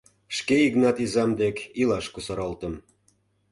Шке 0.35 0.55
Игнат 0.67 0.97
изам 1.05 1.31
дек 1.41 1.57
илаш 1.79 2.05
кусаралтым. 2.13 2.73